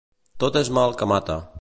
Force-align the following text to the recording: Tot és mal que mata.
Tot 0.43 0.57
és 0.63 0.71
mal 0.79 0.97
que 1.03 1.13
mata. 1.15 1.41